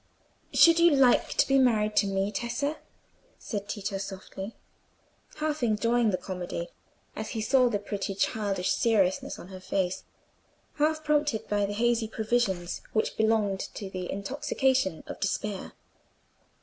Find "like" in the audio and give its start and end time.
0.95-1.29